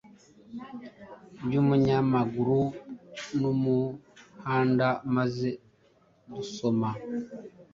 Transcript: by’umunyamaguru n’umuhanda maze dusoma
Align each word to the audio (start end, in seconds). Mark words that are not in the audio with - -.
by’umunyamaguru 1.45 2.59
n’umuhanda 3.39 4.87
maze 5.15 5.49
dusoma 6.29 6.89